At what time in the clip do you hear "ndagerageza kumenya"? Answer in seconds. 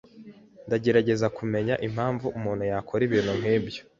0.67-1.73